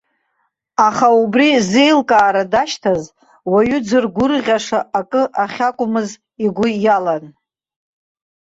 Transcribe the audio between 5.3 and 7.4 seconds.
ахьакәмыз игәы иалан.